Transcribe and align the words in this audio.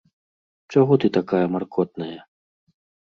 Чаго 0.75 0.97
ты 1.03 1.11
такая 1.19 1.43
маркотная? 1.57 2.19